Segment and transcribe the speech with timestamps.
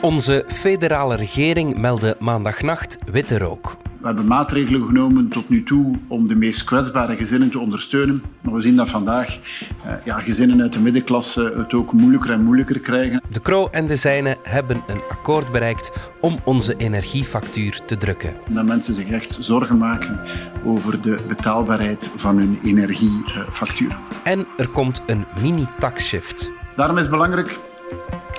[0.00, 3.76] Onze federale regering meldde maandagnacht witte rook.
[4.00, 8.22] We hebben maatregelen genomen tot nu toe om de meest kwetsbare gezinnen te ondersteunen.
[8.40, 9.38] Maar we zien dat vandaag
[9.84, 13.22] eh, ja, gezinnen uit de middenklasse het ook moeilijker en moeilijker krijgen.
[13.28, 18.34] De Kroo en de Zijnen hebben een akkoord bereikt om onze energiefactuur te drukken.
[18.48, 20.20] Dat mensen zich echt zorgen maken
[20.64, 23.96] over de betaalbaarheid van hun energiefactuur.
[24.24, 26.50] En er komt een mini-taxshift.
[26.76, 27.58] Daarom is het belangrijk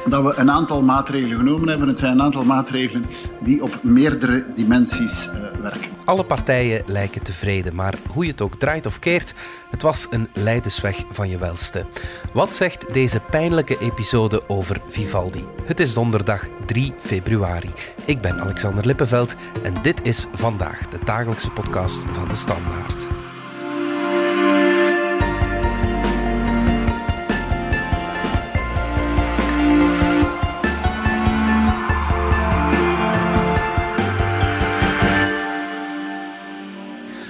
[0.09, 1.87] dat we een aantal maatregelen genomen hebben.
[1.87, 3.05] Het zijn een aantal maatregelen
[3.39, 5.89] die op meerdere dimensies uh, werken.
[6.05, 9.33] Alle partijen lijken tevreden, maar hoe je het ook draait of keert,
[9.69, 11.85] het was een leidersweg van je welste.
[12.33, 15.45] Wat zegt deze pijnlijke episode over Vivaldi?
[15.65, 17.71] Het is donderdag 3 februari.
[18.05, 23.07] Ik ben Alexander Lippenveld en dit is vandaag de dagelijkse podcast van de Standaard.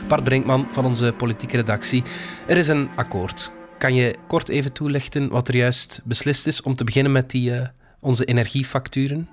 [0.07, 2.03] Bart Brinkman van onze politieke redactie.
[2.47, 3.51] Er is een akkoord.
[3.77, 7.49] Kan je kort even toelichten wat er juist beslist is om te beginnen met die,
[7.49, 7.61] uh,
[7.99, 9.27] onze energiefacturen?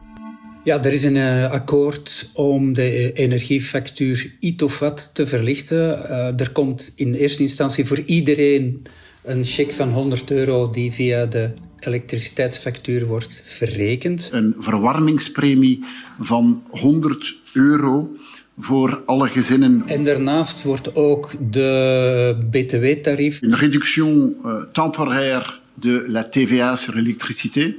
[0.64, 5.78] Ja, er is een uh, akkoord om de energiefactuur iets of wat te verlichten.
[5.78, 8.82] Uh, er komt in eerste instantie voor iedereen
[9.22, 14.28] een cheque van 100 euro die via de elektriciteitsfactuur wordt verrekend.
[14.32, 15.84] Een verwarmingspremie
[16.18, 18.10] van 100 euro
[18.58, 19.82] voor alle gezinnen.
[19.86, 23.42] En daarnaast wordt ook de btw-tarief.
[23.42, 27.74] Een reduction uh, temporaire de la TVA sur l'électricité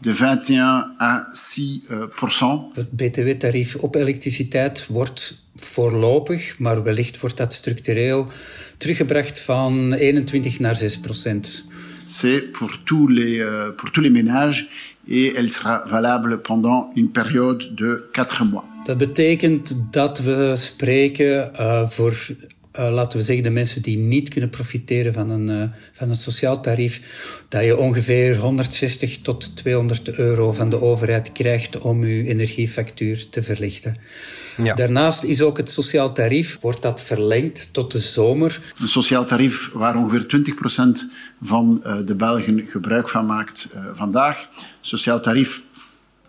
[0.00, 2.62] de 21 à 6 uh, procent.
[2.74, 8.28] Het btw-tarief op elektriciteit wordt voorlopig, maar wellicht wordt dat structureel
[8.76, 11.64] teruggebracht van 21 naar 6 procent.
[12.06, 14.68] C'est pour tous les uh, pour tous les ménages
[15.06, 18.64] et elle sera valable pendant une période de 4 mois.
[18.88, 22.26] Dat betekent dat we spreken uh, voor,
[22.78, 25.62] uh, laten we zeggen, de mensen die niet kunnen profiteren van een, uh,
[25.92, 27.00] van een sociaal tarief,
[27.48, 33.42] dat je ongeveer 160 tot 200 euro van de overheid krijgt om je energiefactuur te
[33.42, 33.96] verlichten.
[34.62, 34.74] Ja.
[34.74, 38.60] Daarnaast is ook het sociaal tarief, wordt dat verlengd tot de zomer.
[38.80, 41.10] Een sociaal tarief waar ongeveer 20%
[41.42, 44.48] van de Belgen gebruik van maakt vandaag.
[44.80, 45.62] Sociaal tarief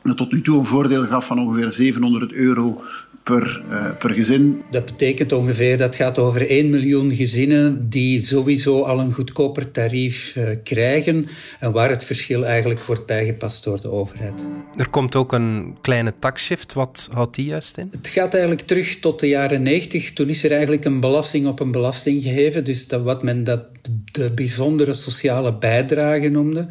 [0.04, 2.82] dat tot nu toe een voordeel gaf van ongeveer 700 euro
[3.24, 4.62] per, uh, per gezin.
[4.72, 10.36] Dat betekent ongeveer, dat gaat over 1 miljoen gezinnen die sowieso al een goedkoper tarief
[10.36, 11.28] uh, krijgen
[11.60, 14.46] en waar het verschil eigenlijk wordt bijgepast door de overheid.
[14.76, 16.74] Er komt ook een kleine taxshift.
[16.74, 17.88] Wat houdt die juist in?
[17.92, 20.14] Het gaat eigenlijk terug tot de jaren 90.
[20.14, 22.64] Toen is er eigenlijk een belasting op een belasting gegeven.
[22.64, 23.66] Dus dat wat men dat
[24.12, 26.68] de bijzondere sociale bijdrage noemde.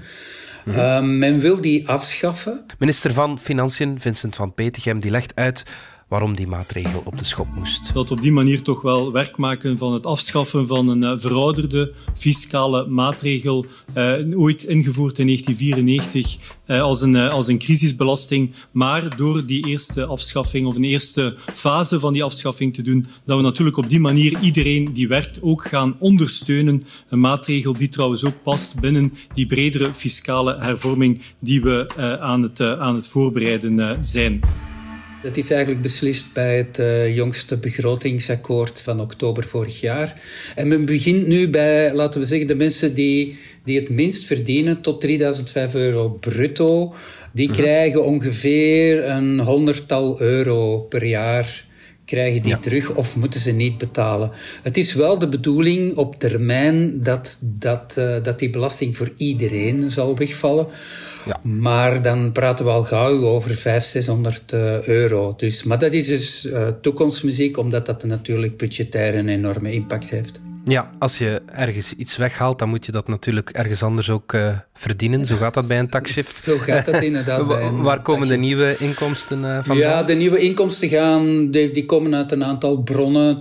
[0.68, 0.80] Mm -hmm.
[0.80, 2.64] uh, men wil die afschaffen.
[2.78, 5.62] Minister van Financiën, Vincent van Petegem, die legt uit
[6.08, 7.94] waarom die maatregel op de schop moest.
[7.94, 11.92] Dat op die manier toch wel werk maken van het afschaffen van een uh, verouderde
[12.14, 13.64] fiscale maatregel,
[13.94, 16.36] uh, ooit ingevoerd in 1994
[16.66, 18.54] uh, als, een, als een crisisbelasting.
[18.70, 23.36] Maar door die eerste afschaffing of een eerste fase van die afschaffing te doen, dat
[23.36, 26.86] we natuurlijk op die manier iedereen die werkt ook gaan ondersteunen.
[27.08, 31.86] Een maatregel die trouwens ook past binnen die bredere fiscale hervorming die we
[32.20, 34.41] aan, het, aan het voorbereiden zijn.
[35.22, 40.20] Dat is eigenlijk beslist bij het uh, jongste begrotingsakkoord van oktober vorig jaar.
[40.54, 44.80] En men begint nu bij, laten we zeggen, de mensen die, die het minst verdienen,
[44.80, 46.94] tot 3005 euro bruto.
[47.32, 47.62] Die mm-hmm.
[47.62, 51.66] krijgen ongeveer een honderdtal euro per jaar
[52.08, 52.58] krijgen die ja.
[52.58, 54.30] terug of moeten ze niet betalen.
[54.62, 59.91] Het is wel de bedoeling op termijn dat, dat, uh, dat die belasting voor iedereen
[59.91, 60.66] zal wegvallen.
[61.26, 61.41] Ja.
[61.42, 65.34] Maar dan praten we al gauw over 500, 600 uh, euro.
[65.36, 70.41] Dus, maar dat is dus uh, toekomstmuziek, omdat dat natuurlijk budgetair een enorme impact heeft.
[70.68, 74.58] Ja, als je ergens iets weghaalt, dan moet je dat natuurlijk ergens anders ook uh,
[74.74, 75.26] verdienen.
[75.26, 76.42] Zo gaat dat bij een taxshift.
[76.42, 79.76] Zo gaat dat inderdaad bij een Waar komen de nieuwe inkomsten uh, vandaan?
[79.76, 83.38] Ja, de nieuwe inkomsten gaan, die, die, komen uit een aantal bronnen,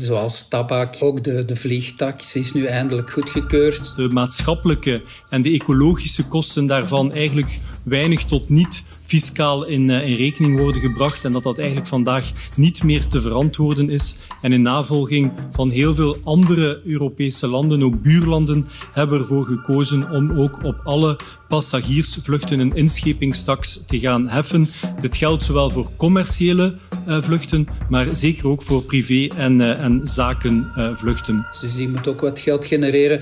[0.00, 0.94] zoals tabak.
[1.00, 3.96] Ook de, de vliegtax is nu eindelijk goedgekeurd.
[3.96, 10.12] De maatschappelijke en de ecologische kosten daarvan eigenlijk weinig tot niet fiscaal in, uh, in,
[10.12, 14.16] rekening worden gebracht en dat dat eigenlijk vandaag niet meer te verantwoorden is.
[14.42, 20.38] En in navolging van heel veel andere Europese landen, ook buurlanden, hebben ervoor gekozen om
[20.38, 21.18] ook op alle
[21.48, 24.66] passagiersvluchten een inschepingstax te gaan heffen.
[25.00, 26.74] Dit geldt zowel voor commerciële
[27.06, 31.46] vluchten, maar zeker ook voor privé- en, en zakenvluchten.
[31.60, 33.20] Dus die moet ook wat geld genereren.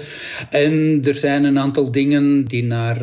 [0.51, 3.03] En er zijn een aantal dingen die naar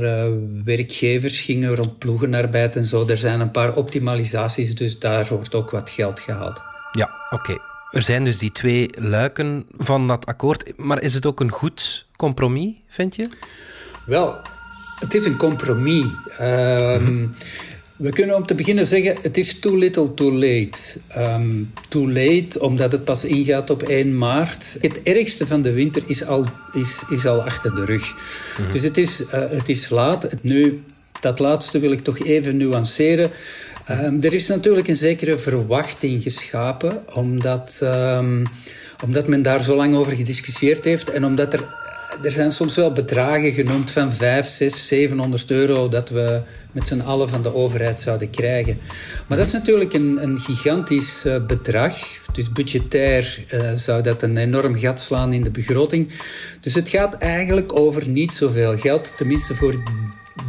[0.63, 3.07] werkgevers gingen, rond ploegenarbeid en zo.
[3.07, 6.61] Er zijn een paar optimalisaties, dus daar wordt ook wat geld gehaald.
[6.91, 7.57] Ja, oké.
[7.91, 10.77] Er zijn dus die twee luiken van dat akkoord.
[10.77, 13.29] Maar is het ook een goed compromis, vind je?
[14.05, 14.35] Wel,
[14.99, 16.05] het is een compromis.
[16.37, 17.27] Ehm,
[17.95, 20.77] we kunnen om te beginnen zeggen, het is too little too late.
[21.17, 24.77] Um, too late, omdat het pas ingaat op 1 maart.
[24.81, 28.15] Het ergste van de winter is al, is, is al achter de rug.
[28.59, 28.71] Mhm.
[28.71, 30.27] Dus het is, uh, het is laat.
[30.41, 30.83] Nu,
[31.25, 33.31] dat laatste wil ik toch even nuanceren.
[33.89, 38.43] Um, er is natuurlijk een zekere verwachting geschapen, omdat, um,
[39.03, 41.63] omdat men daar zo lang over gediscussieerd heeft en omdat er,
[42.23, 46.41] er zijn soms wel bedragen genoemd van 5, 6, 700 euro dat we
[46.71, 48.77] met z'n allen van de overheid zouden krijgen.
[49.27, 51.95] Maar dat is natuurlijk een, een gigantisch uh, bedrag.
[52.33, 56.09] Dus budgetair uh, zou dat een enorm gat slaan in de begroting.
[56.59, 59.83] Dus het gaat eigenlijk over niet zoveel geld, tenminste voor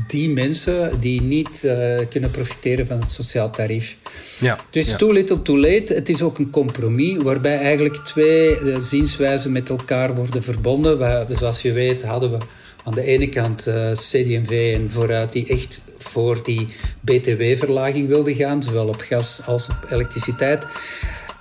[0.07, 3.97] die mensen die niet uh, kunnen profiteren van het sociaal tarief.
[4.41, 4.97] Ja, dus ja.
[4.97, 5.95] too little too late.
[5.95, 10.99] Het is ook een compromis waarbij eigenlijk twee uh, zienswijzen met elkaar worden verbonden.
[10.99, 12.39] We, zoals je weet hadden we
[12.85, 16.67] aan de ene kant uh, eh, CD&V en Vooruit die echt voor die
[17.05, 20.67] btw-verlaging wilden gaan, zowel op gas als op elektriciteit.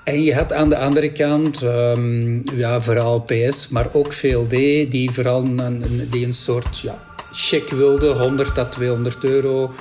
[0.03, 4.50] En je had aan de andere kant, um, ja, vooral PS, maar ook VLD,
[4.92, 9.73] die vooral een, die een soort ja, cheque wilde, 100 à 200 euro.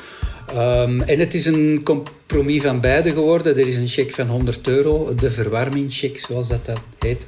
[0.53, 3.57] Um, en het is een compromis van beide geworden.
[3.57, 7.27] Er is een cheque van 100 euro, de verwarmingscheck zoals dat, dat heet.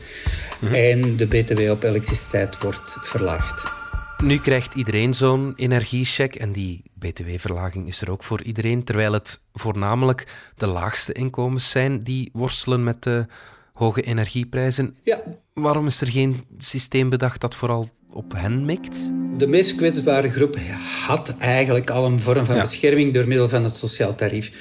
[0.61, 0.75] Mhm.
[0.75, 3.75] En de BTW op elektriciteit wordt verlaagd.
[4.23, 9.41] Nu krijgt iedereen zo'n energiecheck en die btw-verlaging is er ook voor iedereen, terwijl het
[9.53, 10.27] voornamelijk
[10.57, 13.27] de laagste inkomens zijn die worstelen met de
[13.73, 14.97] hoge energieprijzen.
[15.03, 15.21] Ja.
[15.55, 19.11] Waarom is er geen systeem bedacht dat vooral op hen mikt?
[19.39, 20.59] De meest kwetsbare groep
[21.07, 24.53] had eigenlijk al een vorm van bescherming door middel van het sociaal tarief.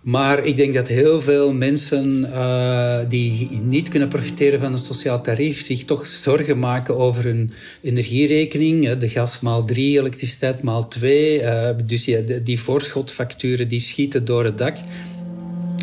[0.00, 5.22] Maar ik denk dat heel veel mensen uh, die niet kunnen profiteren van het sociaal
[5.22, 7.50] tarief zich toch zorgen maken over hun
[7.82, 8.92] energierekening.
[8.92, 11.38] De gas maal 3, elektriciteit maal 2.
[11.38, 14.76] Uh, eh, dus die, die voorschotfacturen die schieten door het dak.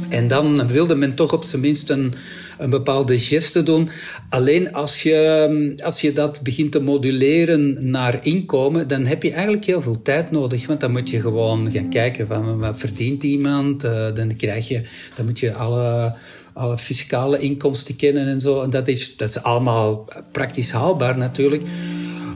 [0.09, 2.13] En dan wilde men toch op zijn minst een,
[2.61, 3.89] een bepaalde geste doen.
[4.29, 9.65] Alleen als je, als je dat begint te moduleren naar inkomen, dan heb je eigenlijk
[9.65, 10.67] heel veel tijd nodig.
[10.67, 13.85] Want dan moet je gewoon gaan kijken van wat verdient iemand.
[13.85, 14.81] Uh, dan krijg je,
[15.15, 16.15] dan moet je alle
[16.53, 18.61] alle fiscale inkomsten kennen en zo.
[18.61, 21.63] En dat is, dat is allemaal praktisch haalbaar natuurlijk.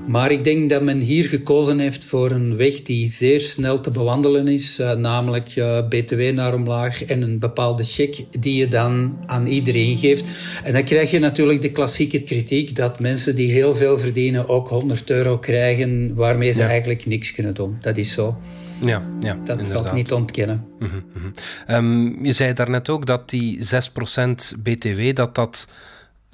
[0.07, 3.91] Maar ik denk dat men hier gekozen heeft voor een weg die zeer snel te
[3.91, 9.17] bewandelen is, uh, namelijk uh, BTW naar omlaag en een bepaalde check die je dan
[9.25, 10.25] aan iedereen geeft.
[10.63, 14.67] En dan krijg je natuurlijk de klassieke kritiek dat mensen die heel veel verdienen ook
[14.67, 17.77] 100 euro krijgen, waarmee ze eigenlijk niks kunnen doen.
[17.81, 18.37] Dat is zo.
[18.81, 19.83] Ja, ja, dat inderdaad.
[19.83, 20.65] valt niet te ontkennen.
[20.79, 21.33] Mm -hmm.
[21.75, 25.67] um, je zei daarnet ook dat die 6% BTW, dat dat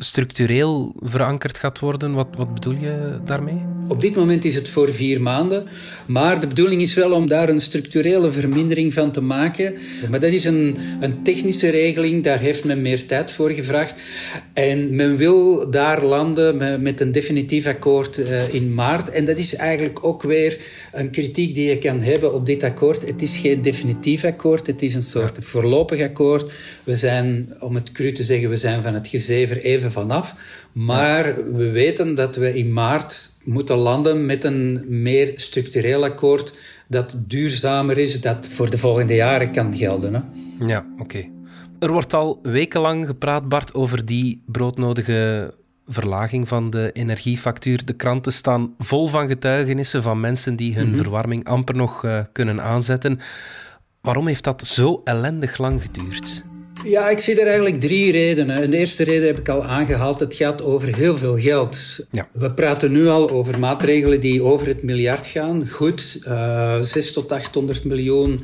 [0.04, 2.14] structureel verankerd gaat worden.
[2.14, 3.62] Wat, wat bedoel je daarmee?
[3.88, 5.68] Op dit moment is het voor vier maanden.
[6.06, 9.74] Maar de bedoeling is wel om daar een structurele vermindering van te maken.
[10.10, 12.24] Maar dat is een, een technische regeling.
[12.24, 14.00] Daar heeft men meer tijd voor gevraagd.
[14.54, 19.10] En men wil daar landen met, een definitief akkoord uh, in maart.
[19.10, 20.60] En dat is eigenlijk ook weer
[20.92, 23.08] een kritiek die je kan hebben op dit akkoord.
[23.08, 24.68] Het is geen definitief akkoord.
[24.68, 26.52] Het is een soort voorlopig akkoord.
[26.84, 30.36] We zijn, om het cru te zeggen, we zijn van het gezever even vanaf.
[30.72, 36.54] Maar we weten dat we in maart moeten landen met een meer structureel akkoord
[36.88, 40.14] dat duurzamer is, dat voor de volgende jaren kan gelden.
[40.14, 40.22] Hè?
[40.66, 41.30] Ja, oké.
[41.80, 45.54] Er wordt al wekenlang gepraat, Bart, over die broodnodige
[45.88, 47.86] verlaging van de energiefactuur.
[47.86, 50.98] De kranten staan vol van getuigenissen van mensen die hun mhm.
[50.98, 53.20] verwarming amper nog uh, kunnen aanzetten.
[54.02, 56.44] Waarom heeft dat zo ellendig lang geduurd?
[56.84, 58.70] Ja, ik zie er eigenlijk drie redenen.
[58.70, 60.20] De eerste reden heb ik al aangehaald.
[60.20, 62.00] Het gaat over heel veel geld.
[62.12, 62.28] Ja.
[62.34, 65.68] We praten nu al over maatregelen die over het miljard gaan.
[65.68, 68.44] Goed, uh, eh, 6 tot 800 miljoen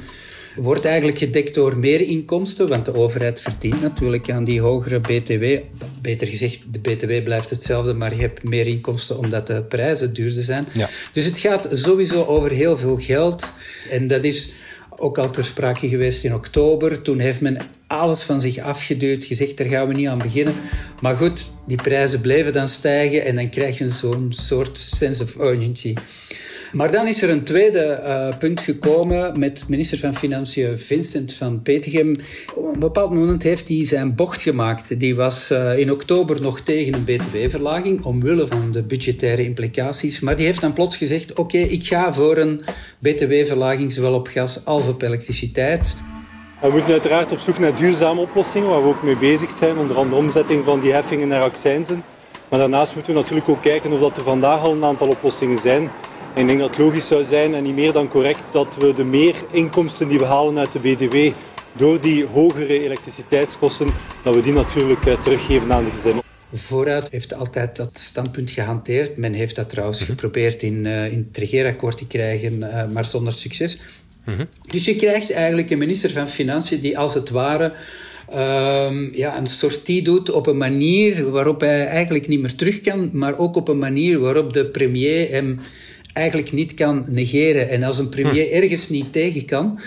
[0.58, 5.46] wordt eigenlijk gedekt door meer inkomsten, want de overheid verdient natuurlijk aan die hogere BTW.
[6.02, 10.44] Beter gezegd, de BTW blijft hetzelfde, maar je hebt meer inkomsten omdat de prijzen duurder
[10.44, 10.66] zijn.
[10.74, 10.90] Ja.
[11.14, 13.54] Dus het gaat sowieso over heel veel geld.
[13.90, 14.50] En dat is
[14.98, 17.02] ook al ter sprake geweest in oktober.
[17.02, 20.54] Toen heeft men alles van zich afgeduwd, gezegd daar gaan we niet aan beginnen.
[21.02, 25.36] Maar goed, die prijzen bleven dan stijgen en dan krijg je zo'n soort sense of
[25.40, 25.94] urgency.
[26.72, 31.62] Maar dan is er een tweede uh, punt gekomen met minister van Financiën Vincent van
[31.62, 32.16] Petegem.
[32.56, 35.00] Op een bepaald moment heeft hij zijn bocht gemaakt.
[35.00, 40.20] Die was uh, in oktober nog tegen een btw-verlaging, omwille van de budgettaire implicaties.
[40.20, 42.62] Maar die heeft dan plots gezegd, oké, ik ga voor een
[43.00, 45.96] btw-verlaging zowel op gas als op elektriciteit.
[46.62, 49.98] We moeten uiteraard op zoek naar duurzame oplossingen, waar we ook mee bezig zijn, onder
[49.98, 52.04] andere omzetting van die heffingen naar accijnsen.
[52.50, 55.58] Maar daarnaast moeten we natuurlijk ook kijken of dat er vandaag al een aantal oplossingen
[55.58, 55.90] zijn.
[56.38, 58.94] En ik denk dat het logisch zou zijn en niet meer dan correct dat we
[58.94, 61.40] de meer inkomsten die we halen uit de BTW
[61.78, 63.88] door die hogere elektriciteitskosten,
[64.24, 66.24] dat we die natuurlijk eh, teruggeven aan de gezinnen.
[66.54, 69.18] Vooruit heeft altijd dat standpunt gehanteerd.
[69.18, 70.10] Men heeft dat trouwens mhm.
[70.10, 73.80] geprobeerd in, uh, in het regeerakkoord te krijgen, uh, maar zonder succes.
[74.26, 74.46] Mhm.
[74.72, 77.74] Dus je krijgt eigenlijk een minister van Financiën die als het ware
[78.36, 83.10] um, ja, een sortie doet op een manier waarop hij eigenlijk niet meer terug kan,
[83.14, 85.60] maar ook op een manier waarop de premier hem
[86.18, 87.70] eigenlijk niet kan negeren.
[87.70, 88.54] En als een premier hm.
[88.54, 89.80] ergens niet tegen kan,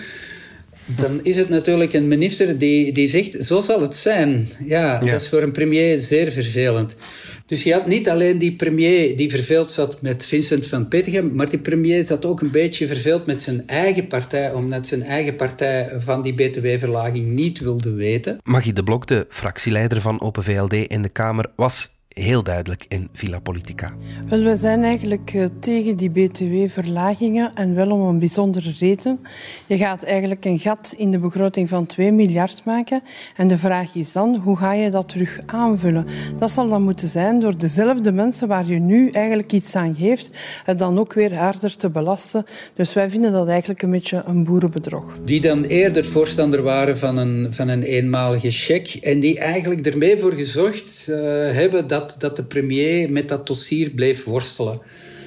[0.85, 4.47] dan is het natuurlijk een minister die, die zegt, zo zal het zijn.
[4.65, 6.95] Ja, dat is voor een premier zeer vervelend.
[7.45, 11.49] Dus je had niet alleen die premier die verveeld zat met Vincent van Petegem, maar
[11.49, 15.89] die premier zat ook een beetje verveeld met zijn eigen partij, omdat zijn eigen partij
[15.97, 18.37] van die btw-verlaging niet wilde weten.
[18.43, 23.09] Magie de Blok, de fractieleider van Open VLD in de Kamer, was heel duidelijk in
[23.13, 23.93] Villa Politica.
[24.29, 29.19] Wel, we zijn eigenlijk uh, tegen die btw-verlagingen en wel om een bijzondere reden.
[29.67, 33.01] Je gaat eigenlijk een gat in de begroting van 2 miljard maken.
[33.35, 36.05] En de vraag is dan, hoe ga je dat terug aanvullen?
[36.37, 40.61] Dat zal dan moeten zijn door dezelfde mensen waar je nu eigenlijk iets aan geeft,
[40.65, 42.45] het dan ook weer harder te belasten.
[42.73, 45.19] Dus wij vinden dat eigenlijk een beetje een boerenbedrog.
[45.25, 50.17] Die dan eerder voorstander waren van een, van een eenmalige cheque en die eigenlijk ermee
[50.17, 51.15] voor gezorgd uh,
[51.51, 54.81] hebben dat dat, dat de premier met dat dossier bleef worstelen.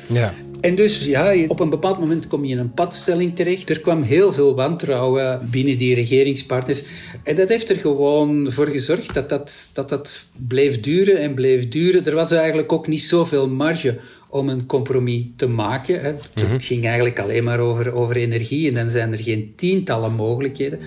[0.06, 0.34] Ja.
[0.60, 3.70] En dus ja, op een bepaald moment kom je in een padstelling terecht.
[3.70, 6.82] Er kwam heel veel wantrouwen binnen die regeringspartners.
[7.22, 11.68] En dat heeft er gewoon voor gezorgd dat dat, dat, dat bleef duren en bleef
[11.68, 12.04] duren.
[12.04, 16.00] Er was eigenlijk ook niet zoveel marge om een compromis te maken.
[16.00, 16.12] Hè.
[16.12, 16.52] Mhm.
[16.52, 20.78] Het ging eigenlijk alleen maar over, over energie en dan zijn er geen tientallen mogelijkheden.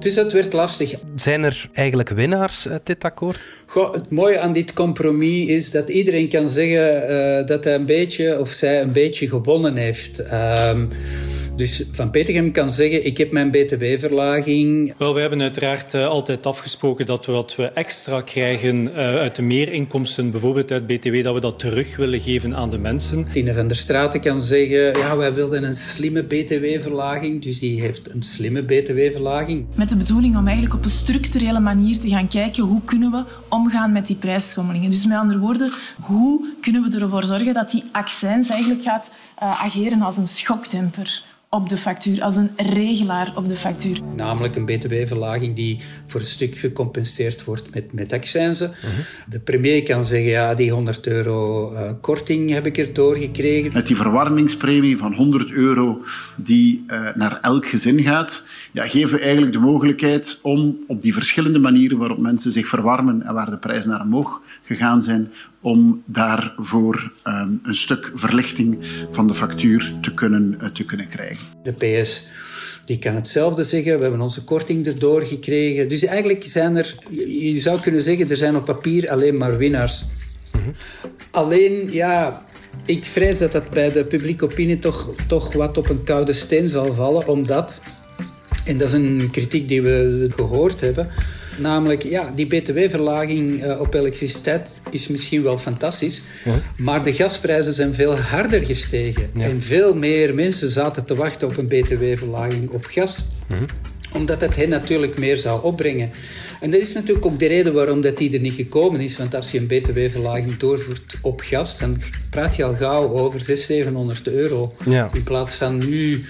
[0.00, 0.94] Dus dat werd lastig.
[1.14, 3.40] Zijn er eigenlijk winnaars uit dit akkoord?
[3.66, 7.86] Goh, het mooie aan dit compromis is dat iedereen kan zeggen uh, dat hij een
[7.86, 10.20] beetje of zij een beetje gewonnen heeft.
[10.20, 10.70] Uh,
[11.60, 14.94] dus Van Petegem kan zeggen, ik heb mijn btw-verlaging.
[14.98, 19.36] Wel, we hebben uiteraard uh, altijd afgesproken dat we wat we extra krijgen uh, uit
[19.36, 23.26] de meerinkomsten, bijvoorbeeld uit btw, dat we dat terug willen geven aan de mensen.
[23.30, 28.14] Tine van der Straten kan zeggen, ja, wij wilden een slimme btw-verlaging, dus die heeft
[28.14, 29.66] een slimme btw-verlaging.
[29.74, 33.24] Met de bedoeling om eigenlijk op een structurele manier te gaan kijken hoe kunnen we
[33.48, 34.90] omgaan met die prijsschommelingen.
[34.90, 39.10] Dus met andere woorden, hoe kunnen we ervoor zorgen dat die accijns eigenlijk gaat
[39.42, 43.98] uh, ageren als een schoktemper op de factuur, als een regelaar op de factuur.
[44.16, 48.70] Namelijk een btw-verlaging die voor een stuk gecompenseerd wordt met, met accijnzen.
[48.70, 48.88] Uh
[49.26, 53.70] De premier kan zeggen, ja, die 100 euro uh, korting heb ik er doorgekregen.
[53.74, 56.02] Met die verwarmingspremie van 100 euro
[56.36, 58.42] die uh, naar elk gezin gaat,
[58.72, 63.22] ja, geven we eigenlijk de mogelijkheid om op die verschillende manieren waarop mensen zich verwarmen
[63.22, 68.78] en waar de prijzen naar omhoog gegaan zijn, om daarvoor um, een stuk verlichting
[69.10, 71.46] van de factuur te kunnen, uh, te kunnen krijgen.
[71.62, 72.28] De PS
[72.84, 73.96] die kan hetzelfde zeggen.
[73.96, 75.88] We hebben onze korting erdoor gekregen.
[75.88, 76.94] Dus eigenlijk zijn er,
[77.28, 80.04] je zou kunnen zeggen, er zijn op papier alleen maar winnaars.
[81.30, 82.44] Alleen, ja,
[82.84, 86.68] ik vrees dat dat bij de publieke opinie toch, toch wat op een koude steen
[86.68, 87.82] zal vallen, omdat,
[88.64, 91.08] en dat is een kritiek die we gehoord hebben,
[91.60, 96.54] Namelijk, ja, die btw-verlaging uh, op elektriciteit is misschien wel fantastisch, ja.
[96.76, 99.30] maar de gasprijzen zijn veel harder gestegen.
[99.34, 99.44] Ja.
[99.44, 103.64] En veel meer mensen zaten te wachten op een btw-verlaging op gas, mhm.
[104.12, 106.10] Omdat het hen natuurlijk meer zou opbrengen.
[106.60, 109.16] En dat is natuurlijk ook de reden waarom dat die er niet gekomen is.
[109.16, 111.96] Want als je een btw-verlaging doorvoert op gas, dan
[112.30, 114.74] praat je al gauw over 600, 700 euro.
[114.84, 115.10] Ja.
[115.12, 116.24] In plaats van nu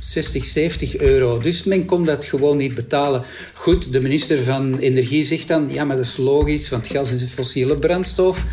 [0.00, 1.38] 60, 70 euro.
[1.38, 3.22] Dus men kon dat gewoon niet betalen.
[3.54, 7.22] Goed, de minister van Energie zegt dan, ja, maar dat is logisch, want gas is
[7.22, 8.44] een fossiele brandstof.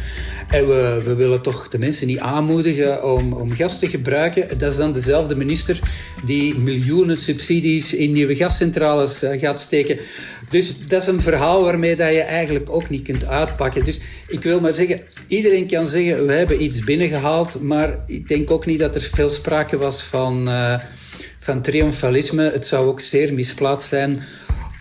[0.49, 4.57] En we, we willen toch de mensen niet aanmoedigen om, om gas te gebruiken.
[4.57, 5.79] Dat is dan dezelfde minister
[6.25, 9.99] die miljoenen subsidies in nieuwe gascentrales uh, gaat steken.
[10.49, 13.83] Dus dat is een verhaal waarmee dat je eigenlijk ook niet kunt uitpakken.
[13.83, 18.51] Dus ik wil maar zeggen, iedereen kan zeggen, we hebben iets binnengehaald, maar ik denk
[18.51, 20.79] ook niet dat er veel sprake was van, uh,
[21.39, 22.51] van triomfalisme.
[22.51, 24.23] Het zou ook zeer misplaatst zijn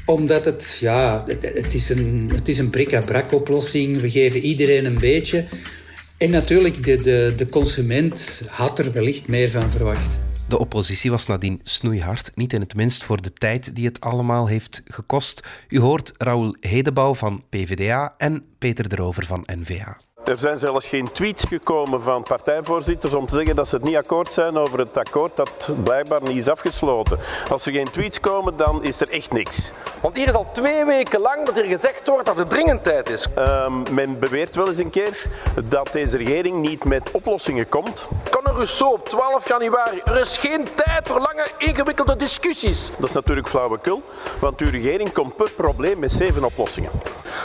[0.04, 4.00] omdat het, ja, het is een, het is een brik-à-brak oplossing.
[4.00, 5.44] We geven iedereen een beetje.
[6.16, 10.16] En natuurlijk, de, de, de consument had er wellicht meer van verwacht.
[10.52, 14.47] De oppositie was nadien snoeihard, niet in het minst voor de tijd die het allemaal
[14.47, 15.42] heeft gekost.
[15.68, 19.97] U hoort Raoul Hedebouw van PvdA en Peter de Rover van NVA.
[20.25, 23.97] Er zijn zelfs geen tweets gekomen van partijvoorzitters om te zeggen dat ze het niet
[23.97, 27.18] akkoord zijn over het akkoord dat blijkbaar niet is afgesloten.
[27.50, 29.73] Als er geen tweets komen, dan is er echt niks.
[30.00, 33.11] Want hier is al twee weken lang dat er gezegd wordt dat het dringend tijd
[33.11, 33.26] is.
[33.38, 35.26] Um, men beweert wel eens een keer
[35.68, 38.09] dat deze regering niet met oplossingen komt.
[38.54, 40.00] Rousseau op 12 januari.
[40.04, 42.90] Er is geen tijd voor lange ingewikkelde discussies.
[42.99, 44.02] Dat is natuurlijk flauwekul,
[44.40, 46.90] want uw regering komt per probleem met zeven oplossingen.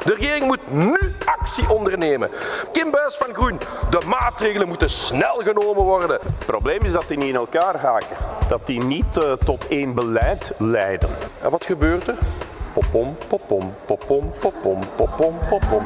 [0.04, 2.30] De regering moet nu actie ondernemen.
[2.72, 3.60] Kim Buis van Groen,
[3.90, 6.20] de maatregelen moeten snel genomen worden.
[6.38, 8.18] Het probleem is dat die niet in elkaar haken.
[8.50, 11.10] Dat die niet uh, tot één beleid leiden.
[11.42, 12.18] En wat gebeurt er?
[12.74, 15.86] Popom, popom, popom, popom, popom, popom.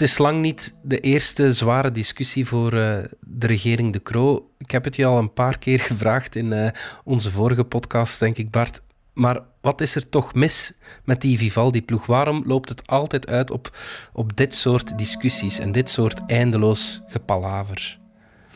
[0.00, 4.50] Het is lang niet de eerste zware discussie voor uh, de regering De Croo.
[4.58, 6.68] Ik heb het je al een paar keer gevraagd in uh,
[7.04, 8.82] onze vorige podcast, denk ik, Bart.
[9.14, 10.72] Maar wat is er toch mis
[11.04, 12.06] met die Vivaldi-ploeg?
[12.06, 13.76] Waarom loopt het altijd uit op,
[14.12, 17.99] op dit soort discussies en dit soort eindeloos gepalaver?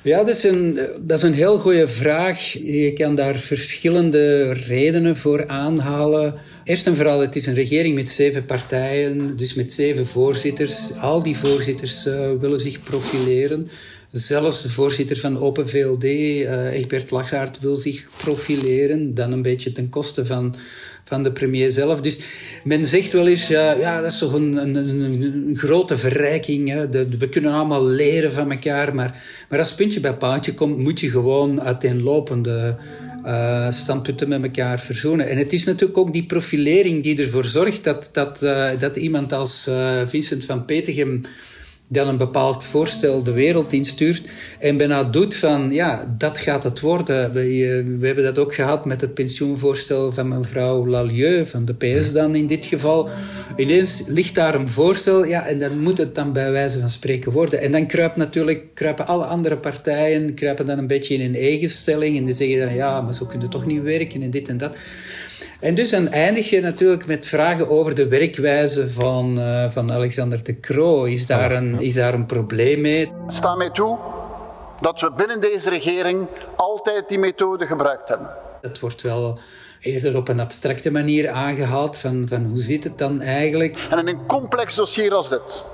[0.05, 2.53] Ja, dat is, een, dat is een heel goede vraag.
[2.53, 6.35] Je kan daar verschillende redenen voor aanhalen.
[6.65, 10.97] Eerst en vooral, het is een regering met zeven partijen, dus met zeven voorzitters.
[10.97, 13.67] Al die voorzitters uh, willen zich profileren.
[14.11, 19.15] Zelfs de voorzitter van Open VLD, uh, Egbert Lachaert, wil zich profileren.
[19.15, 20.55] Dan een beetje ten koste van,
[21.05, 22.01] van de premier zelf.
[22.01, 22.21] Dus
[22.65, 26.69] men zegt wel eens, ja, ja dat is toch een, een, grote verrijking.
[26.69, 26.89] Hè.
[27.19, 28.95] We kunnen allemaal leren van elkaar.
[28.95, 32.77] Maar, maar als puntje bij paaltje komt, moet je gewoon uiteenlopende
[33.27, 35.29] uh, standpunten met elkaar verzoenen.
[35.29, 39.33] En het is natuurlijk ook die profilering die ervoor zorgt dat, dat, uh, dat iemand
[39.33, 41.21] als uh, Vincent van Petegem
[41.95, 44.23] dan een bepaald voorstel de wereld instuurt
[44.59, 47.33] en bijna doet van, ja, dat gaat het worden.
[47.33, 47.43] We,
[47.99, 52.35] we hebben dat ook gehad met het pensioenvoorstel van mevrouw Lalieu, van de PS dan
[52.35, 53.09] in dit geval.
[53.57, 57.33] Ineens ligt daar een voorstel, ja, en dan moet het dan bij wijze van spreken
[57.33, 57.61] worden.
[57.61, 61.71] En dan kruipt natuurlijk, kruipen alle andere partijen kruipen dan een beetje in een eigen
[61.71, 64.49] stelling en die zeggen dan, ja, maar zo kun je toch niet werken en dit
[64.49, 64.77] en dat.
[65.65, 70.45] En dus dan eindig je natuurlijk met vragen over de werkwijze van, uh, van Alexander
[70.45, 71.05] de Croo.
[71.05, 73.09] Is daar, een, is daar een probleem mee?
[73.29, 73.99] Sta mij toe
[74.81, 78.29] dat we binnen deze regering altijd die methode gebruikt hebben.
[78.61, 79.39] Het wordt wel
[79.81, 83.87] eerder op een abstracte manier aangehaald van, van hoe zit het dan eigenlijk.
[83.91, 85.65] En in een complex dossier als dit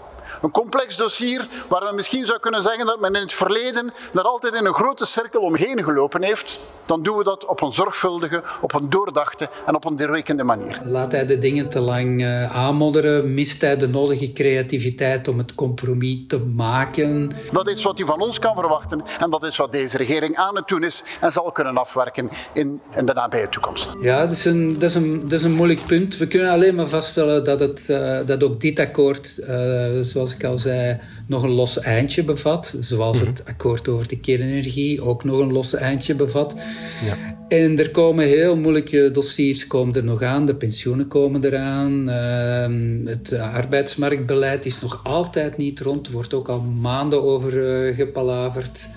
[0.42, 4.22] een complex dossier waar we misschien zou kunnen zeggen dat men in het verleden er
[4.22, 8.42] altijd in een grote cirkel omheen gelopen heeft, dan doen we dat op een zorgvuldige,
[8.61, 10.81] op een doordachte en op een doorrekende manier.
[10.85, 13.35] Laat hij de dingen te lang uh, aanmodderen?
[13.35, 17.31] Mist hij de nodige creativiteit om het compromis te maken?
[17.53, 20.57] Dat is wat u van ons kan verwachten en dat is wat deze regering aan
[20.57, 23.92] het doen is en zal kunnen afwerken in, in de nabije toekomst.
[24.00, 26.16] Ja, dat is, een, dat, is een, dat is een moeilijk punt.
[26.16, 29.46] We kunnen alleen maar vaststellen dat, het, uh, dat ook dit akkoord, uh,
[30.00, 32.76] zoals zoals ik al zei, nog een los eindje bevat.
[32.80, 33.26] Zoals mhm.
[33.26, 36.54] het akkoord over de kernenergie ook nog een los eindje bevat.
[37.04, 37.38] Ja.
[37.48, 40.46] En er komen heel moeilijke dossiers komen er nog aan.
[40.46, 42.08] De pensioenen komen eraan.
[42.08, 46.06] Uh, het arbeidsmarktbeleid is nog altijd niet rond.
[46.06, 48.88] Er wordt ook al maanden over uh, gepalaverd.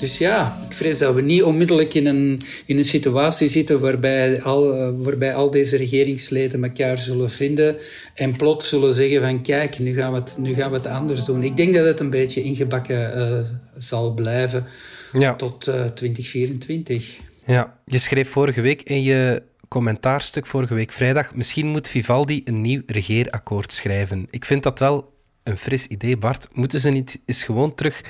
[0.00, 4.42] Dus ja, ik vrees dat we niet onmiddellijk in een, in een situatie zitten waarbij
[4.42, 7.76] al, uh, waarbij al deze regeringsleden elkaar zullen vinden
[8.14, 11.24] en plots zullen zeggen van kijk, nu gaan we het, nu gaan we het anders
[11.24, 11.42] doen.
[11.42, 13.38] Ik denk dat het een beetje ingebakken uh,
[13.78, 14.66] zal blijven
[15.12, 15.34] ja.
[15.34, 17.18] tot uh, 2024.
[17.46, 22.60] Ja, je schreef vorige week in je commentaarstuk, vorige week vrijdag, misschien moet Vivaldi een
[22.60, 24.26] nieuw regeerakkoord schrijven.
[24.30, 26.48] Ik vind dat wel een fris idee, Bart.
[26.52, 28.02] Moeten ze niet eens gewoon terug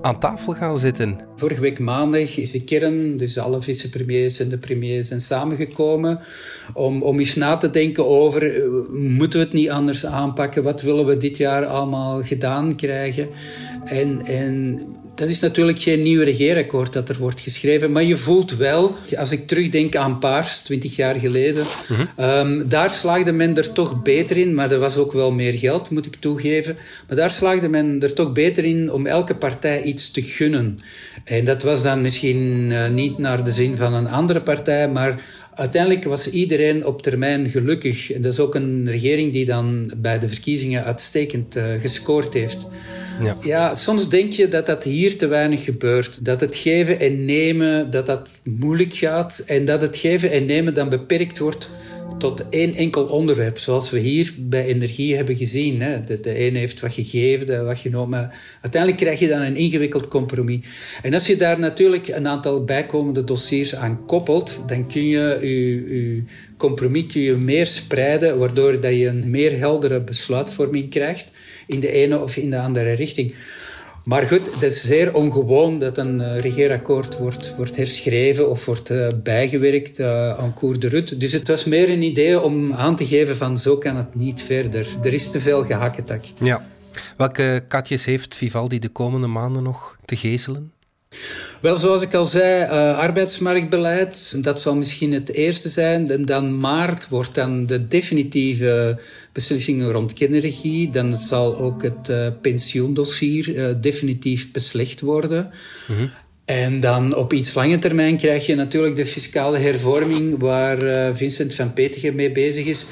[0.00, 1.18] aan tafel gaan zitten?
[1.36, 6.20] Vorige week maandag is de kern, dus alle vicepremiers en de premiers zijn samengekomen
[6.74, 10.62] om, om eens na te denken over, eh, moeten we het niet anders aanpakken?
[10.62, 13.28] Wat willen we dit jaar allemaal gedaan krijgen?
[13.86, 14.80] En, en
[15.14, 19.32] dat is natuurlijk geen nieuw regeerakkoord dat er wordt geschreven, maar je voelt wel, als
[19.32, 21.64] ik terugdenk aan Paars, 20 jaar geleden,
[22.20, 25.90] um, daar slaagde men er toch beter in, maar er was ook wel meer geld,
[25.90, 26.76] moet ik toegeven.
[27.08, 30.78] Maar daar slaagde men er toch beter in om elke partij iets te gunnen.
[31.24, 35.24] En dat was dan misschien uh, niet naar de zin van een andere partij, maar
[35.54, 38.12] uiteindelijk was iedereen op termijn gelukkig.
[38.12, 42.66] En dat is ook een regering die dan bij de verkiezingen uitstekend uh, gescoord heeft.
[43.22, 43.36] Ja.
[43.42, 46.24] ja, soms denk je dat dat hier te weinig gebeurt.
[46.24, 49.42] Dat het geven en nemen, dat dat moeilijk gaat.
[49.46, 51.68] En dat het geven en nemen dan beperkt wordt
[52.18, 55.82] tot één enkel onderwerp, zoals we hier bij energie hebben gezien.
[55.82, 56.04] Hè.
[56.04, 58.30] De, de ene heeft wat gegeven, de wat genomen.
[58.60, 60.60] Uiteindelijk krijg je dan een ingewikkeld compromis.
[61.02, 65.94] En als je daar natuurlijk een aantal bijkomende dossiers aan koppelt, dan kun je je,
[65.96, 66.22] je
[66.56, 71.32] compromis kun je meer spreiden, waardoor dat je een meer heldere besluitvorming krijgt
[71.66, 73.34] in de ene of in de andere richting.
[74.04, 78.90] Maar goed, het is zeer ongewoon dat een uh, regeerakkoord wordt, wordt herschreven of wordt
[78.90, 81.16] uh, bijgewerkt uh, aan cours de route.
[81.16, 84.42] Dus het was meer een idee om aan te geven van zo kan het niet
[84.42, 84.86] verder.
[85.02, 86.24] Er is te veel gehakketak.
[86.40, 86.66] Ja.
[87.16, 90.72] Welke katjes heeft Vivaldi de komende maanden nog te gezelen?
[91.60, 96.10] Wel, zoals ik al zei, uh, arbeidsmarktbeleid, dat zal misschien het eerste zijn.
[96.10, 98.98] En dan maart wordt dan de definitieve
[99.32, 100.90] beslissingen rond kinderregie.
[100.90, 105.50] Dan zal ook het uh, pensioendossier uh, definitief beslecht worden.
[105.86, 106.10] Mm -hmm.
[106.44, 110.78] En dan op iets lange termijn krijg je natuurlijk de fiscale hervorming, waar
[111.16, 112.86] Vincent van Petegem mee bezig is.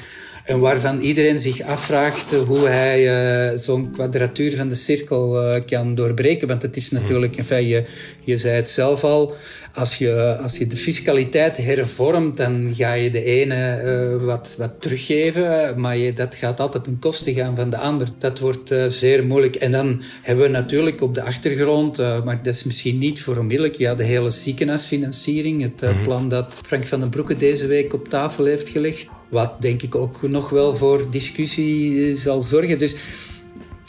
[0.45, 5.95] En waarvan iedereen zich afvraagt hoe hij uh, zo'n kwadratuur van de cirkel uh, kan
[5.95, 6.49] doorbreken.
[6.49, 7.85] Want het is natuurlijk, enfin, je,
[8.21, 9.35] je zei het zelf al,
[9.75, 13.83] als je, als je de fiscaliteit hervormt, dan ga je de ene
[14.19, 18.09] uh, wat, wat teruggeven, maar je, dat gaat altijd ten koste gaan van de ander.
[18.19, 19.57] Dat wordt uh, zeer moeilijk.
[19.57, 23.37] En dan hebben we natuurlijk op de achtergrond, uh, maar dat is misschien niet voor
[23.37, 26.03] onmiddellijk, ja, de hele ziekenhuisfinanciering, het -hmm.
[26.03, 29.09] plan dat Frank van den Broeke deze week op tafel heeft gelegd.
[29.35, 32.79] Wat denk ik ook nog wel voor discussie zal zorgen.
[32.79, 32.97] Dus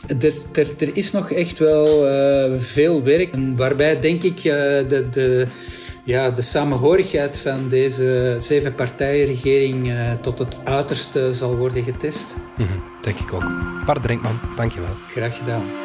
[0.08, 3.36] er, er, er is nog echt wel uh, veel werk.
[3.56, 5.48] Waarbij denk ik uh, de, de,
[6.04, 12.36] ja, de samenhorigheid van deze zeven partijenregering uh, tot het uiterste zal worden getest.
[12.58, 13.52] Mm -hmm, denk ik ook.
[13.86, 14.96] Bart Drinkman, dankjewel.
[15.08, 15.85] Graag gedaan.